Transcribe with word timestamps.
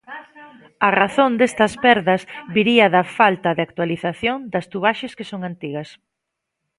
A 0.87 0.89
razón 1.01 1.31
destas 1.41 1.73
perdas 1.85 2.21
viría 2.55 2.85
da 2.95 3.03
"falta 3.17 3.49
de 3.53 3.63
actualización 3.67 4.37
das 4.53 4.65
tubaxes 4.73 5.15
que 5.17 5.29
son 5.31 5.41
antigas". 5.51 5.89